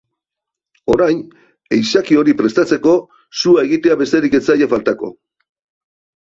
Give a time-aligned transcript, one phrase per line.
[0.93, 1.19] Orain,
[1.77, 2.95] ehizaki hori prestatzeko
[3.43, 5.13] sua egitea besterik ez zaie faltako.